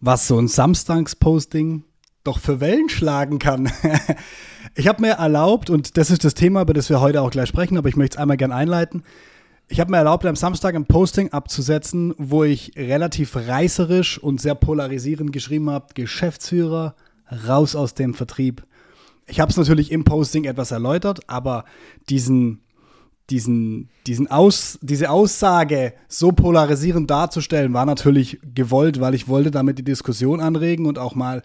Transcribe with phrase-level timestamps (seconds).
[0.00, 1.84] was so ein Samstagsposting
[2.24, 3.70] doch für Wellen schlagen kann.
[4.74, 7.48] ich habe mir erlaubt, und das ist das Thema, über das wir heute auch gleich
[7.48, 9.02] sprechen, aber ich möchte es einmal gerne einleiten.
[9.68, 14.54] Ich habe mir erlaubt, am Samstag ein Posting abzusetzen, wo ich relativ reißerisch und sehr
[14.54, 16.96] polarisierend geschrieben habe, Geschäftsführer,
[17.46, 18.64] raus aus dem Vertrieb.
[19.26, 21.64] Ich habe es natürlich im Posting etwas erläutert, aber
[22.08, 22.62] diesen,
[23.30, 29.78] diesen, diesen Aus, diese Aussage so polarisierend darzustellen, war natürlich gewollt, weil ich wollte damit
[29.78, 31.42] die Diskussion anregen und auch mal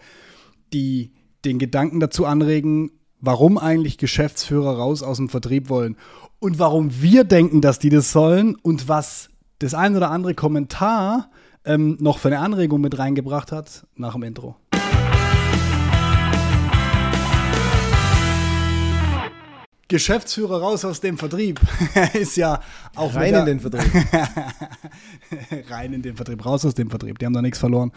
[0.73, 1.11] die,
[1.45, 5.95] den Gedanken dazu anregen, warum eigentlich Geschäftsführer raus aus dem Vertrieb wollen
[6.39, 11.29] und warum wir denken, dass die das sollen und was das ein oder andere Kommentar
[11.65, 14.55] ähm, noch für eine Anregung mit reingebracht hat nach dem Intro.
[19.87, 21.61] Geschäftsführer raus aus dem Vertrieb
[22.13, 22.59] ist ja
[22.95, 23.91] auch rein in den Vertrieb.
[25.69, 27.19] rein in den Vertrieb, raus aus dem Vertrieb.
[27.19, 27.91] Die haben da nichts verloren.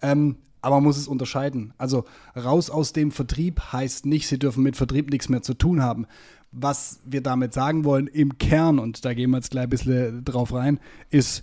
[0.00, 1.74] Ähm, aber man muss es unterscheiden.
[1.76, 2.04] Also
[2.36, 6.06] raus aus dem Vertrieb heißt nicht, sie dürfen mit Vertrieb nichts mehr zu tun haben.
[6.52, 10.24] Was wir damit sagen wollen im Kern, und da gehen wir jetzt gleich ein bisschen
[10.24, 10.78] drauf rein,
[11.10, 11.42] ist,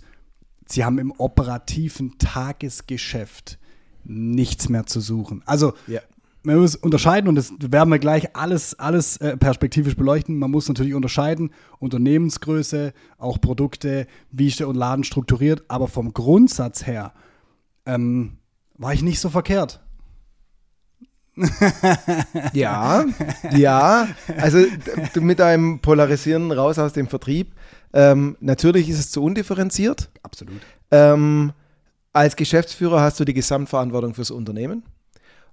[0.66, 3.58] sie haben im operativen Tagesgeschäft
[4.04, 5.42] nichts mehr zu suchen.
[5.44, 6.00] Also ja.
[6.42, 10.38] Man muss unterscheiden, und das werden wir gleich alles, alles äh, perspektivisch beleuchten.
[10.38, 16.86] Man muss natürlich unterscheiden, Unternehmensgröße, auch Produkte, wie ist der Laden strukturiert, aber vom Grundsatz
[16.86, 17.12] her
[17.86, 18.38] ähm,
[18.78, 19.80] war ich nicht so verkehrt.
[22.52, 23.04] ja,
[23.52, 24.08] ja.
[24.36, 24.64] Also
[25.14, 27.52] du mit deinem Polarisieren raus aus dem Vertrieb.
[27.92, 30.10] Ähm, natürlich ist es zu undifferenziert.
[30.22, 30.60] Absolut.
[30.90, 31.52] Ähm,
[32.12, 34.82] als Geschäftsführer hast du die Gesamtverantwortung fürs Unternehmen.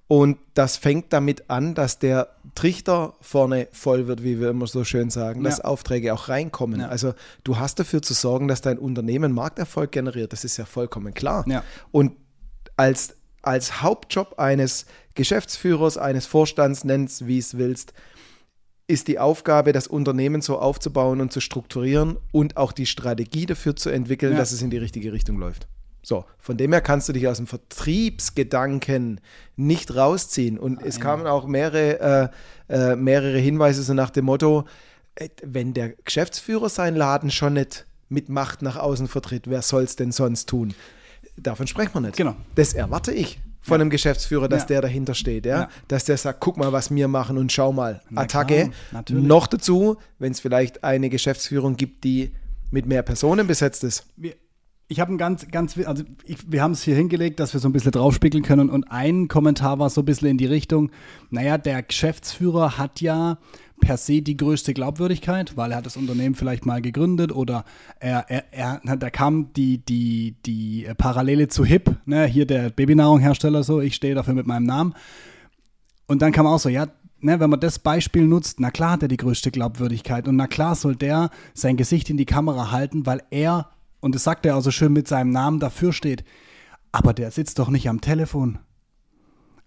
[0.07, 4.83] Und das fängt damit an, dass der Trichter vorne voll wird, wie wir immer so
[4.83, 5.49] schön sagen, ja.
[5.49, 6.79] dass Aufträge auch reinkommen.
[6.79, 6.87] Ja.
[6.87, 7.13] Also
[7.43, 10.31] du hast dafür zu sorgen, dass dein Unternehmen Markterfolg generiert.
[10.31, 11.43] Das ist ja vollkommen klar.
[11.47, 11.63] Ja.
[11.91, 12.13] Und
[12.77, 13.15] als
[13.47, 14.85] als Hauptjob eines
[15.15, 17.93] Geschäftsführers, eines Vorstands, nennst wie es willst,
[18.87, 23.75] ist die Aufgabe, das Unternehmen so aufzubauen und zu strukturieren und auch die Strategie dafür
[23.75, 25.67] zu entwickeln, dass es in die richtige Richtung läuft.
[26.07, 29.19] So, von dem her kannst du dich aus dem Vertriebsgedanken
[29.57, 30.57] nicht rausziehen.
[30.57, 32.31] Und es kamen auch mehrere,
[32.69, 34.63] äh, äh, mehrere Hinweise so nach dem Motto,
[35.15, 39.83] äh, wenn der Geschäftsführer seinen Laden schon nicht mit Macht nach außen vertritt, wer soll
[39.83, 40.73] es denn sonst tun?
[41.35, 42.15] davon sprechen wir nicht.
[42.15, 42.37] Genau.
[42.55, 44.67] Das erwarte ich von einem Geschäftsführer, dass ja.
[44.67, 45.63] der dahinter steht, ja?
[45.63, 45.69] ja?
[45.89, 48.01] Dass der sagt, guck mal, was wir machen und schau mal.
[48.09, 48.71] Na Attacke.
[48.91, 52.31] Klar, Noch dazu, wenn es vielleicht eine Geschäftsführung gibt, die
[52.71, 54.05] mit mehr Personen besetzt ist.
[54.15, 54.35] Wir,
[54.89, 57.67] ich habe ein ganz, ganz, also ich, wir haben es hier hingelegt, dass wir so
[57.67, 60.91] ein bisschen draufspiegeln können und ein Kommentar war so ein bisschen in die Richtung,
[61.29, 63.37] naja, der Geschäftsführer hat ja
[63.81, 67.65] per se die größte Glaubwürdigkeit, weil er hat das Unternehmen vielleicht mal gegründet oder
[67.99, 73.63] er, er, er da kam die, die, die Parallele zu HIP, ne, hier der Babynahrunghersteller
[73.63, 74.93] so, ich stehe dafür mit meinem Namen.
[76.07, 76.87] Und dann kam auch so, ja,
[77.19, 80.47] ne, wenn man das Beispiel nutzt, na klar hat er die größte Glaubwürdigkeit und na
[80.47, 84.55] klar soll der sein Gesicht in die Kamera halten, weil er, und das sagt er
[84.55, 86.23] auch so schön mit seinem Namen dafür steht,
[86.91, 88.59] aber der sitzt doch nicht am Telefon.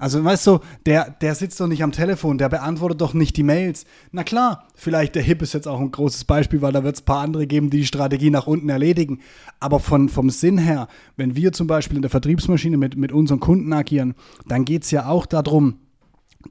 [0.00, 3.42] Also weißt du, der, der sitzt doch nicht am Telefon, der beantwortet doch nicht die
[3.42, 3.84] Mails.
[4.12, 7.02] Na klar, vielleicht der HIP ist jetzt auch ein großes Beispiel, weil da wird es
[7.02, 9.20] ein paar andere geben, die die Strategie nach unten erledigen.
[9.60, 13.40] Aber von, vom Sinn her, wenn wir zum Beispiel in der Vertriebsmaschine mit, mit unseren
[13.40, 14.14] Kunden agieren,
[14.48, 15.80] dann geht es ja auch darum,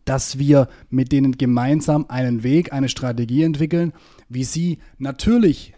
[0.06, 3.94] dass wir mit denen gemeinsam einen Weg, eine Strategie entwickeln,
[4.30, 5.74] wie sie natürlich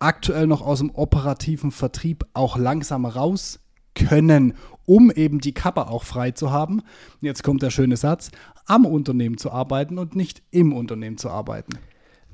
[0.00, 3.60] aktuell noch aus dem operativen Vertrieb auch langsam raus
[3.94, 4.54] können,
[4.86, 6.82] um eben die Kappe auch frei zu haben.
[7.20, 8.30] Jetzt kommt der schöne Satz,
[8.66, 11.78] am Unternehmen zu arbeiten und nicht im Unternehmen zu arbeiten.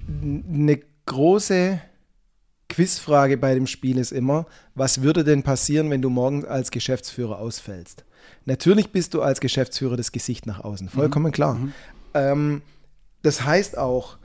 [0.08, 1.80] Eine große
[2.68, 7.38] Quizfrage bei dem Spiel ist immer, was würde denn passieren, wenn du morgen als Geschäftsführer
[7.38, 8.04] ausfällst?
[8.44, 11.32] Natürlich bist du als Geschäftsführer das Gesicht nach außen, vollkommen mhm.
[11.32, 11.54] klar.
[11.54, 11.72] Mhm.
[12.14, 12.62] Ähm,
[13.22, 14.18] das heißt auch,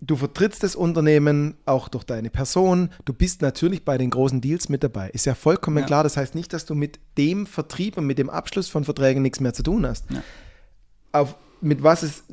[0.00, 2.90] Du vertrittst das Unternehmen auch durch deine Person.
[3.04, 5.08] Du bist natürlich bei den großen Deals mit dabei.
[5.10, 5.86] Ist ja vollkommen ja.
[5.86, 6.02] klar.
[6.02, 9.40] Das heißt nicht, dass du mit dem Vertrieb und mit dem Abschluss von Verträgen nichts
[9.40, 10.04] mehr zu tun hast.
[10.10, 10.22] Ja.
[11.12, 12.24] Auf, mit was es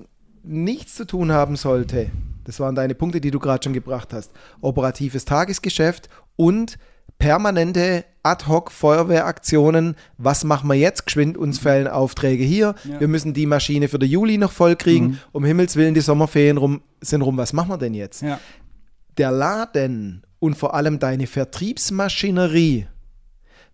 [0.44, 2.12] nichts zu tun haben sollte,
[2.44, 4.32] das waren deine Punkte, die du gerade schon gebracht hast.
[4.60, 6.78] Operatives Tagesgeschäft und
[7.18, 9.96] permanente Ad-Hoc-Feuerwehraktionen.
[10.18, 11.06] Was machen wir jetzt?
[11.06, 12.76] Geschwind uns fällen Aufträge hier.
[12.84, 13.00] Ja.
[13.00, 15.06] Wir müssen die Maschine für den Juli noch voll kriegen.
[15.06, 15.20] Mhm.
[15.32, 17.38] Um Himmels Willen, die Sommerferien rum, sind rum.
[17.38, 18.22] Was machen wir denn jetzt?
[18.22, 18.40] Ja.
[19.18, 22.88] Der Laden und vor allem deine Vertriebsmaschinerie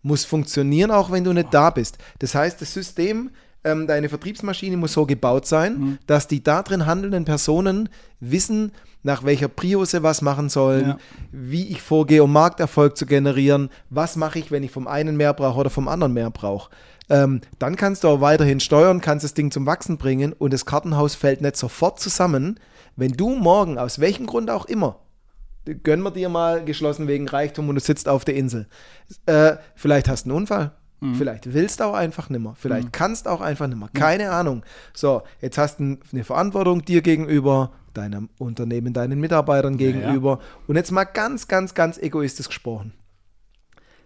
[0.02, 1.98] muss funktionieren, auch wenn du nicht da bist.
[2.20, 3.32] Das heißt, das System
[3.64, 5.98] ähm, deine Vertriebsmaschine muss so gebaut sein, mhm.
[6.08, 7.90] dass die da drin handelnden Personen
[8.20, 8.72] wissen,
[9.04, 10.98] nach welcher Prio sie was machen sollen, ja.
[11.32, 15.34] wie ich vorgehe, um Markterfolg zu generieren, was mache ich, wenn ich vom einen mehr
[15.34, 16.70] brauche oder vom anderen mehr brauche.
[17.10, 20.66] ähm, dann kannst du auch weiterhin steuern, kannst das Ding zum Wachsen bringen und das
[20.66, 22.60] Kartenhaus fällt nicht sofort zusammen,
[22.96, 25.00] wenn du morgen, aus welchem Grund auch immer,
[25.84, 28.68] gönnen wir dir mal geschlossen wegen Reichtum und du sitzt auf der Insel.
[29.26, 30.72] Äh, vielleicht hast du einen Unfall.
[31.00, 31.16] Mhm.
[31.16, 32.56] Vielleicht willst du auch einfach nimmer.
[32.58, 32.92] Vielleicht mhm.
[32.92, 33.90] kannst auch einfach nimmer.
[33.94, 34.30] Keine mhm.
[34.32, 34.64] Ahnung.
[34.94, 40.30] So, jetzt hast du eine Verantwortung dir gegenüber, deinem Unternehmen, deinen Mitarbeitern gegenüber.
[40.30, 40.64] Ja, ja.
[40.68, 42.94] Und jetzt mal ganz, ganz, ganz egoistisch gesprochen.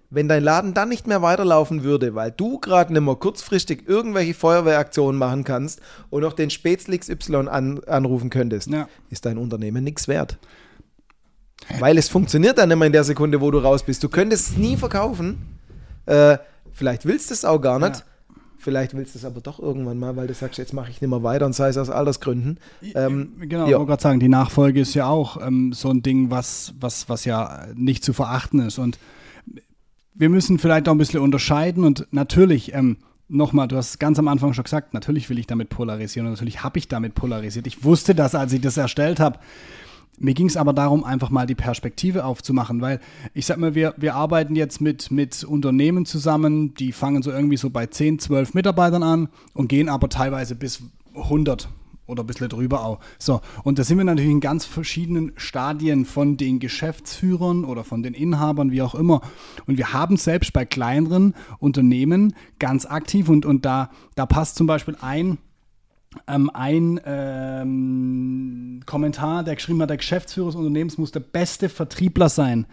[0.09, 4.35] Wenn dein Laden dann nicht mehr weiterlaufen würde, weil du gerade nicht mehr kurzfristig irgendwelche
[4.35, 5.81] Feuerwehraktionen machen kannst
[6.11, 8.87] und noch den Spätzl XY an, anrufen könntest, ja.
[9.09, 10.37] ist dein Unternehmen nichts wert.
[11.79, 14.03] Weil es funktioniert dann immer in der Sekunde, wo du raus bist.
[14.03, 15.57] Du könntest es nie verkaufen.
[16.05, 16.37] Äh,
[16.73, 17.97] vielleicht willst du es auch gar nicht.
[17.97, 18.03] Ja.
[18.57, 21.09] Vielleicht willst du es aber doch irgendwann mal, weil du sagst, jetzt mache ich nicht
[21.09, 22.59] mehr weiter und sei es aus Altersgründen.
[22.95, 23.71] Ähm, genau, ja.
[23.71, 27.09] ich wollte gerade sagen, die Nachfolge ist ja auch ähm, so ein Ding, was, was,
[27.09, 28.79] was ja nicht zu verachten ist.
[28.79, 28.99] Und
[30.13, 32.97] wir müssen vielleicht auch ein bisschen unterscheiden und natürlich, ähm,
[33.27, 36.63] nochmal, du hast ganz am Anfang schon gesagt, natürlich will ich damit polarisieren und natürlich
[36.63, 37.67] habe ich damit polarisiert.
[37.67, 39.39] Ich wusste das, als ich das erstellt habe.
[40.19, 42.99] Mir ging es aber darum, einfach mal die Perspektive aufzumachen, weil
[43.33, 47.57] ich sag mal, wir, wir arbeiten jetzt mit, mit Unternehmen zusammen, die fangen so irgendwie
[47.57, 50.83] so bei 10, 12 Mitarbeitern an und gehen aber teilweise bis
[51.15, 51.67] 100
[52.05, 52.99] oder ein bisschen drüber auch.
[53.17, 58.03] So, und da sind wir natürlich in ganz verschiedenen Stadien von den Geschäftsführern oder von
[58.03, 59.21] den Inhabern, wie auch immer.
[59.65, 64.67] Und wir haben selbst bei kleineren Unternehmen ganz aktiv und, und da, da passt zum
[64.67, 65.37] Beispiel ein,
[66.27, 72.29] ähm, ein ähm, Kommentar, der geschrieben hat, der Geschäftsführer des Unternehmens muss der beste Vertriebler
[72.29, 72.65] sein.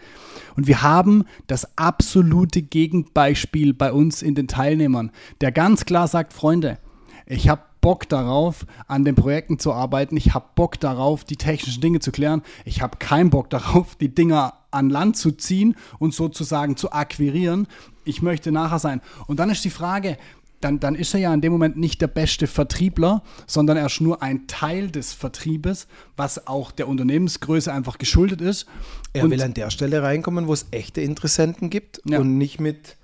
[0.55, 5.11] Und wir haben das absolute Gegenbeispiel bei uns in den Teilnehmern,
[5.41, 6.77] der ganz klar sagt, Freunde,
[7.25, 10.15] ich habe Bock darauf, an den Projekten zu arbeiten.
[10.15, 12.43] Ich habe Bock darauf, die technischen Dinge zu klären.
[12.63, 17.67] Ich habe keinen Bock darauf, die Dinger an Land zu ziehen und sozusagen zu akquirieren.
[18.05, 19.01] Ich möchte nachher sein.
[19.27, 20.17] Und dann ist die Frage,
[20.61, 24.01] dann, dann ist er ja in dem Moment nicht der beste Vertriebler, sondern er ist
[24.01, 28.67] nur ein Teil des Vertriebes, was auch der Unternehmensgröße einfach geschuldet ist.
[29.13, 32.19] Er und will an der Stelle reinkommen, wo es echte Interessenten gibt ja.
[32.19, 32.97] und nicht mit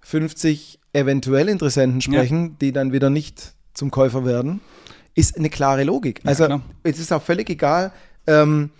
[0.00, 2.50] 50 eventuell Interessenten sprechen, ja.
[2.60, 4.60] die dann wieder nicht zum Käufer werden.
[5.14, 6.20] Ist eine klare Logik.
[6.24, 7.92] Also ja, es ist auch völlig egal,
[8.26, 8.70] ähm,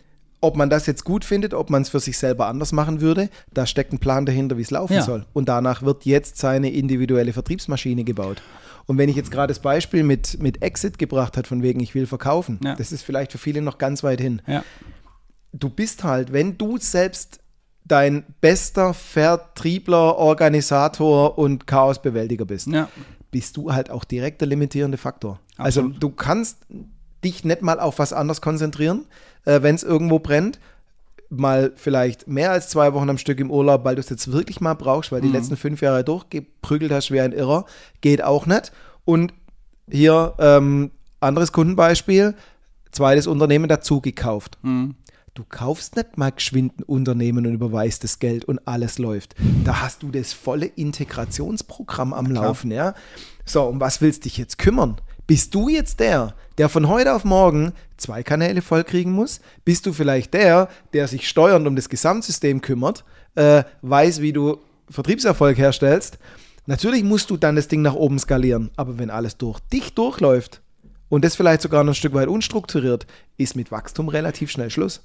[0.47, 3.29] ob man das jetzt gut findet, ob man es für sich selber anders machen würde,
[3.53, 5.03] da steckt ein Plan dahinter, wie es laufen ja.
[5.03, 5.27] soll.
[5.33, 8.43] Und danach wird jetzt seine individuelle Vertriebsmaschine gebaut.
[8.87, 11.95] Und wenn ich jetzt gerade das Beispiel mit, mit Exit gebracht habe, von wegen, ich
[11.95, 12.77] will verkaufen, ja.
[12.77, 14.41] das ist vielleicht für viele noch ganz weit hin.
[14.47, 14.65] Ja.
[15.53, 17.41] Du bist halt, wenn du selbst
[17.85, 22.89] dein bester Vertriebler, Organisator und Chaosbewältiger bist, ja.
[23.31, 25.41] bist du halt auch direkt der limitierende Faktor.
[25.57, 25.95] Also Absolut.
[25.95, 26.59] Also du kannst
[27.25, 29.07] dich nicht mal auf was anderes konzentrieren,
[29.45, 30.59] äh, wenn es irgendwo brennt.
[31.29, 34.61] Mal vielleicht mehr als zwei Wochen am Stück im Urlaub, weil du es jetzt wirklich
[34.61, 35.27] mal brauchst, weil mhm.
[35.27, 37.65] die letzten fünf Jahre durchgeprügelt hast wie ein Irrer.
[38.01, 38.73] Geht auch nicht.
[39.05, 39.33] Und
[39.91, 40.91] hier ähm,
[41.21, 42.35] anderes Kundenbeispiel,
[42.93, 44.59] zweites Unternehmen dazu gekauft.
[44.63, 44.95] Mhm.
[45.37, 49.35] Du kaufst nicht mal geschwind ein Unternehmen und überweist das Geld und alles läuft.
[49.65, 52.95] Da hast du das volle Integrationsprogramm am Laufen, ja.
[53.45, 54.97] So, um was willst du dich jetzt kümmern?
[55.27, 59.41] Bist du jetzt der, der von heute auf morgen zwei Kanäle vollkriegen muss?
[59.65, 64.59] Bist du vielleicht der, der sich steuernd um das Gesamtsystem kümmert, äh, weiß, wie du
[64.89, 66.19] Vertriebserfolg herstellst?
[66.67, 70.61] Natürlich musst du dann das Ding nach oben skalieren, aber wenn alles durch dich durchläuft
[71.09, 73.07] und das vielleicht sogar noch ein Stück weit unstrukturiert,
[73.37, 75.03] ist mit Wachstum relativ schnell Schluss.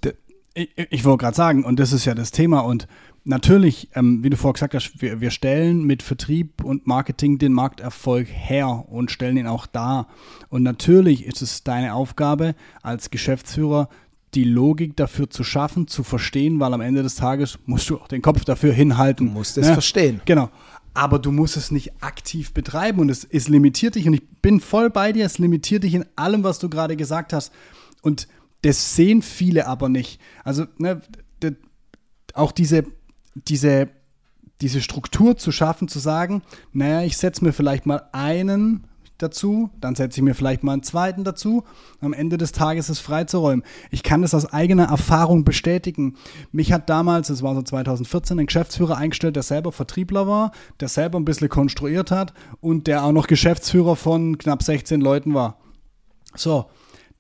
[0.54, 2.88] Ich, ich wollte gerade sagen, und das ist ja das Thema, und
[3.24, 7.54] natürlich, ähm, wie du vorher gesagt hast, wir, wir stellen mit Vertrieb und Marketing den
[7.54, 10.08] Markterfolg her und stellen ihn auch dar.
[10.50, 13.90] Und natürlich ist es deine Aufgabe als Geschäftsführer,
[14.34, 18.08] die Logik dafür zu schaffen, zu verstehen, weil am Ende des Tages musst du auch
[18.08, 19.28] den Kopf dafür hinhalten.
[19.28, 20.22] Du musst es ja, verstehen.
[20.26, 20.50] Genau.
[20.94, 24.08] Aber du musst es nicht aktiv betreiben und es, es limitiert dich.
[24.08, 27.34] Und ich bin voll bei dir, es limitiert dich in allem, was du gerade gesagt
[27.34, 27.52] hast.
[28.02, 28.28] Und
[28.62, 30.22] das sehen viele aber nicht.
[30.44, 31.02] Also, ne,
[32.34, 32.86] auch diese
[33.36, 33.90] diese,
[34.62, 38.88] diese Struktur zu schaffen, zu sagen, naja, ich setze mir vielleicht mal einen
[39.18, 41.64] dazu, dann setze ich mir vielleicht mal einen zweiten dazu.
[42.00, 43.64] Am Ende des Tages ist freizuräumen.
[43.92, 46.16] Ich kann das aus eigener Erfahrung bestätigen.
[46.52, 50.88] Mich hat damals, das war so 2014, ein Geschäftsführer eingestellt, der selber Vertriebler war, der
[50.88, 55.60] selber ein bisschen konstruiert hat und der auch noch Geschäftsführer von knapp 16 Leuten war.
[56.34, 56.66] So,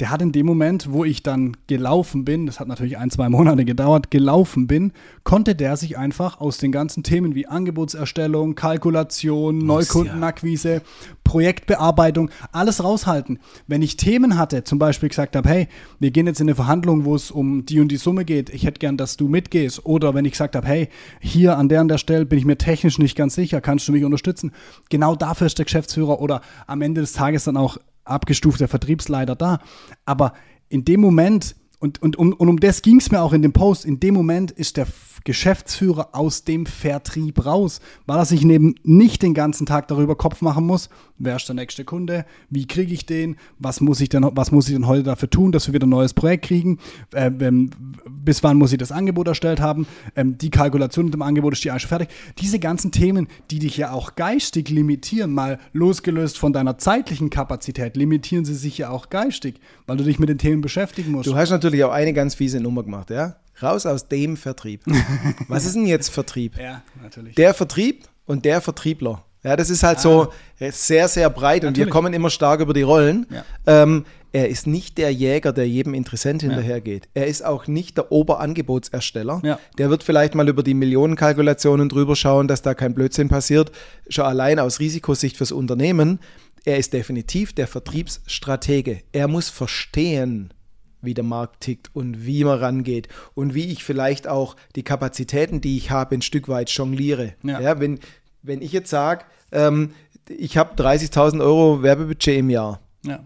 [0.01, 3.29] der hat in dem Moment, wo ich dann gelaufen bin, das hat natürlich ein, zwei
[3.29, 4.93] Monate gedauert, gelaufen bin,
[5.23, 10.81] konnte der sich einfach aus den ganzen Themen wie Angebotserstellung, Kalkulation, Neukundenakquise,
[11.23, 13.37] Projektbearbeitung, alles raushalten.
[13.67, 15.67] Wenn ich Themen hatte, zum Beispiel gesagt habe, hey,
[15.99, 18.65] wir gehen jetzt in eine Verhandlung, wo es um die und die Summe geht, ich
[18.65, 19.85] hätte gern, dass du mitgehst.
[19.85, 20.89] Oder wenn ich gesagt habe, hey,
[21.19, 23.91] hier an der und der Stelle bin ich mir technisch nicht ganz sicher, kannst du
[23.91, 24.51] mich unterstützen?
[24.89, 29.59] Genau dafür ist der Geschäftsführer oder am Ende des Tages dann auch abgestufter Vertriebsleiter da.
[30.05, 30.33] Aber
[30.69, 33.53] in dem Moment, und, und, um, und um das ging es mir auch in dem
[33.53, 34.85] Post, in dem Moment ist der
[35.23, 40.41] Geschäftsführer aus dem Vertrieb raus, weil er sich neben nicht den ganzen Tag darüber Kopf
[40.41, 44.27] machen muss, wer ist der nächste Kunde, wie kriege ich den, was muss ich denn,
[44.33, 46.79] was muss ich denn heute dafür tun, dass wir wieder ein neues Projekt kriegen,
[47.13, 47.69] äh, ähm,
[48.09, 49.85] bis wann muss ich das Angebot erstellt haben,
[50.15, 52.09] ähm, die Kalkulation mit dem Angebot ist die eigentlich fertig.
[52.39, 57.95] Diese ganzen Themen, die dich ja auch geistig limitieren, mal losgelöst von deiner zeitlichen Kapazität,
[57.95, 61.27] limitieren sie sich ja auch geistig, weil du dich mit den Themen beschäftigen musst.
[61.27, 63.35] Du hast natürlich auch eine ganz fiese Nummer gemacht, ja?
[63.61, 64.81] Raus aus dem Vertrieb.
[65.47, 66.57] Was ist denn jetzt Vertrieb?
[66.57, 67.35] Ja, natürlich.
[67.35, 69.23] Der Vertrieb und der Vertriebler.
[69.43, 70.01] Ja, das ist halt ah.
[70.01, 71.67] so sehr, sehr breit natürlich.
[71.67, 73.25] und wir kommen immer stark über die Rollen.
[73.29, 73.43] Ja.
[73.83, 77.09] Ähm, er ist nicht der Jäger, der jedem Interessent hinterhergeht.
[77.13, 79.41] Er ist auch nicht der Oberangebotsersteller.
[79.43, 79.59] Ja.
[79.77, 83.71] Der wird vielleicht mal über die Millionenkalkulationen drüber schauen, dass da kein Blödsinn passiert.
[84.07, 86.19] Schon allein aus Risikosicht fürs Unternehmen.
[86.63, 89.01] Er ist definitiv der Vertriebsstratege.
[89.11, 90.53] Er muss verstehen,
[91.01, 95.61] wie der Markt tickt und wie man rangeht und wie ich vielleicht auch die Kapazitäten,
[95.61, 97.33] die ich habe, ein Stück weit jongliere.
[97.43, 97.59] Ja.
[97.59, 97.99] ja wenn,
[98.41, 99.91] wenn ich jetzt sage, ähm,
[100.29, 103.25] ich habe 30.000 Euro Werbebudget im Jahr ja.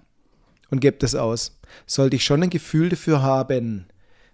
[0.69, 3.87] und gebe das aus, sollte ich schon ein Gefühl dafür haben,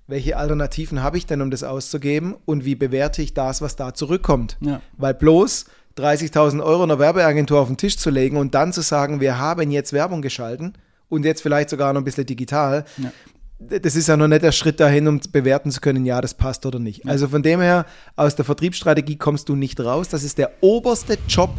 [0.07, 3.93] welche Alternativen habe ich denn, um das auszugeben und wie bewerte ich das, was da
[3.93, 4.57] zurückkommt.
[4.59, 4.81] Ja.
[4.97, 5.65] Weil bloß
[5.97, 9.71] 30.000 Euro einer Werbeagentur auf den Tisch zu legen und dann zu sagen, wir haben
[9.71, 10.73] jetzt Werbung geschalten,
[11.11, 12.85] und jetzt vielleicht sogar noch ein bisschen digital.
[12.97, 13.11] Ja.
[13.59, 16.65] Das ist ja noch nicht der Schritt dahin, um bewerten zu können, ja, das passt
[16.65, 17.05] oder nicht.
[17.05, 17.11] Ja.
[17.11, 20.09] Also von dem her, aus der Vertriebsstrategie kommst du nicht raus.
[20.09, 21.51] Das ist der oberste Job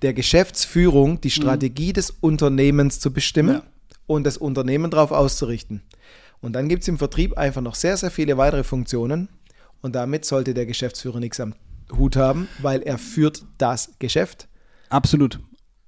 [0.00, 1.32] der Geschäftsführung, die mhm.
[1.32, 1.94] Strategie mhm.
[1.94, 3.62] des Unternehmens zu bestimmen ja.
[4.06, 5.82] und das Unternehmen darauf auszurichten.
[6.40, 9.28] Und dann gibt es im Vertrieb einfach noch sehr, sehr viele weitere Funktionen.
[9.80, 11.54] Und damit sollte der Geschäftsführer nichts am
[11.96, 14.48] Hut haben, weil er führt das Geschäft.
[14.88, 15.40] Absolut.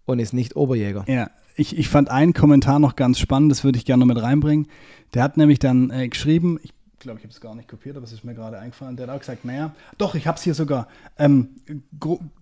[0.05, 1.05] Und ist nicht Oberjäger.
[1.09, 4.23] Ja, ich, ich fand einen Kommentar noch ganz spannend, das würde ich gerne noch mit
[4.23, 4.67] reinbringen.
[5.15, 8.05] Der hat nämlich dann äh, geschrieben, ich glaube, ich habe es gar nicht kopiert, aber
[8.05, 8.97] es ist mir gerade eingefallen.
[8.97, 11.51] Der hat auch gesagt, naja, doch, ich habe es hier sogar, ähm,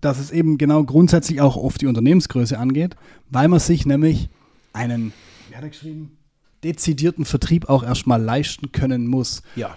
[0.01, 2.95] dass es eben genau grundsätzlich auch auf die Unternehmensgröße angeht,
[3.29, 4.29] weil man sich nämlich
[4.71, 5.13] einen,
[5.49, 6.17] wie hat er geschrieben,
[6.63, 9.43] dezidierten Vertrieb auch erstmal leisten können muss.
[9.55, 9.75] Ja.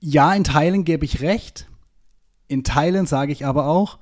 [0.00, 1.66] Ja, in Teilen gebe ich recht.
[2.46, 3.98] In Teilen sage ich aber auch,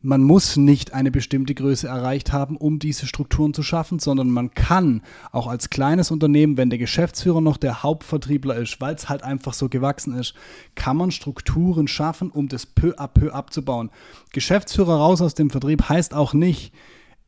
[0.00, 4.52] man muss nicht eine bestimmte Größe erreicht haben, um diese Strukturen zu schaffen, sondern man
[4.52, 5.02] kann
[5.32, 9.54] auch als kleines Unternehmen, wenn der Geschäftsführer noch der Hauptvertriebler ist, weil es halt einfach
[9.54, 10.34] so gewachsen ist,
[10.76, 13.90] kann man Strukturen schaffen, um das peu à peu abzubauen.
[14.32, 16.72] Geschäftsführer raus aus dem Vertrieb heißt auch nicht,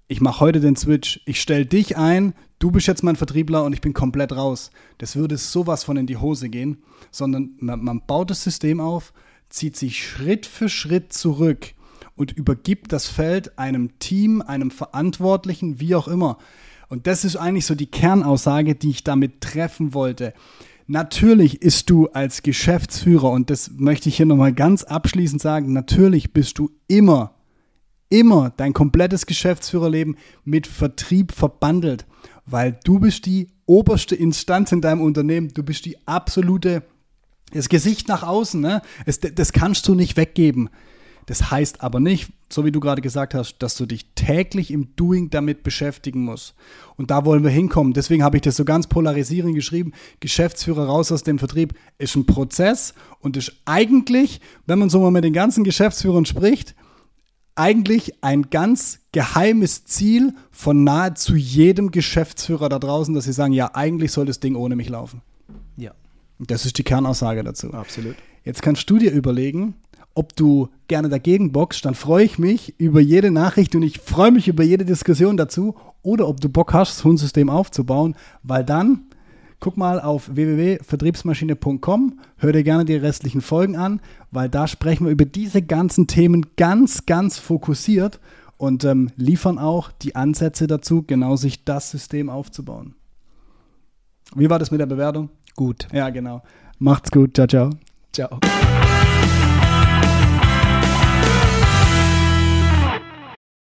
[0.07, 3.73] ich mache heute den Switch, ich stelle dich ein, du bist jetzt mein Vertriebler und
[3.73, 4.71] ich bin komplett raus.
[4.99, 6.79] Das würde sowas von in die Hose gehen,
[7.11, 9.13] sondern man, man baut das System auf,
[9.49, 11.75] zieht sich Schritt für Schritt zurück
[12.21, 16.37] und übergibt das Feld einem Team, einem Verantwortlichen, wie auch immer.
[16.89, 20.35] Und das ist eigentlich so die Kernaussage, die ich damit treffen wollte.
[20.87, 26.35] Natürlich ist du als Geschäftsführer, und das möchte ich hier nochmal ganz abschließend sagen, natürlich
[26.35, 27.37] bist du immer,
[28.11, 32.05] immer dein komplettes Geschäftsführerleben mit Vertrieb verbandelt,
[32.45, 36.83] weil du bist die oberste Instanz in deinem Unternehmen, du bist die absolute,
[37.55, 38.83] das Gesicht nach außen, ne?
[39.07, 40.69] Es, das kannst du nicht weggeben.
[41.27, 44.97] Das heißt aber nicht, so wie du gerade gesagt hast, dass du dich täglich im
[44.97, 46.55] Doing damit beschäftigen musst.
[46.97, 47.93] Und da wollen wir hinkommen.
[47.93, 49.93] Deswegen habe ich das so ganz polarisierend geschrieben.
[50.21, 55.11] Geschäftsführer raus aus dem Vertrieb ist ein Prozess und ist eigentlich, wenn man so mal
[55.11, 56.75] mit den ganzen Geschäftsführern spricht,
[57.55, 63.75] eigentlich ein ganz geheimes Ziel von nahezu jedem Geschäftsführer da draußen, dass sie sagen, ja,
[63.75, 65.23] eigentlich soll das Ding ohne mich laufen.
[65.77, 65.93] Ja.
[66.39, 67.73] Das ist die Kernaussage dazu.
[67.73, 68.17] Absolut.
[68.45, 69.75] Jetzt kannst du dir überlegen,
[70.15, 74.33] ob du gerne dagegen boxst, dann freue ich mich über jede Nachricht und ich freue
[74.33, 75.77] mich über jede Diskussion dazu.
[76.03, 79.05] Oder ob du Bock hast, das Hundsystem aufzubauen, weil dann
[79.61, 84.01] guck mal auf www.vertriebsmaschine.com, hör dir gerne die restlichen Folgen an,
[84.31, 88.19] weil da sprechen wir über diese ganzen Themen ganz, ganz fokussiert
[88.57, 92.95] und ähm, liefern auch die Ansätze dazu, genau sich das System aufzubauen.
[94.35, 95.29] Wie war das mit der Bewertung?
[95.55, 95.87] Gut.
[95.93, 96.43] Ja, genau.
[96.79, 97.35] Macht's gut.
[97.35, 97.71] Ciao, ciao.
[98.13, 98.39] Ciao.